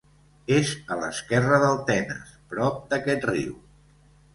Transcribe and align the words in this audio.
És 0.59 0.71
a 0.95 0.97
l'esquerra 1.01 1.61
del 1.67 1.79
Tenes, 1.93 2.35
prop 2.55 2.85
d'aquest 2.95 3.33
riu. 3.37 3.59